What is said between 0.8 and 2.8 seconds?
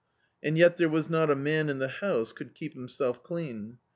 was not a man in the house could keep